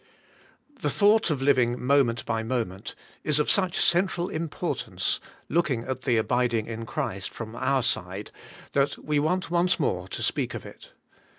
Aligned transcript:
THE 0.79 0.89
thought 0.89 1.29
of 1.29 1.43
living 1.43 1.79
moment 1.79 2.25
by 2.25 2.41
moment 2.41 2.95
is 3.23 3.37
of 3.37 3.51
such 3.51 3.79
central 3.79 4.29
importance— 4.29 5.19
looking 5.47 5.83
at 5.83 6.01
the 6.01 6.17
abiding 6.17 6.65
in 6.65 6.87
Christ 6.87 7.29
from 7.29 7.55
our 7.55 7.83
side—that 7.83 8.97
we 8.97 9.19
want 9.19 9.51
once 9.51 9.79
more 9.79 10.07
to 10.07 10.23
speak 10.23 10.55
of 10.55 10.65
it. 10.65 10.93